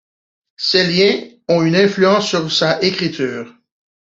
[0.57, 3.53] Ces liens ont une influence sur sa écriture.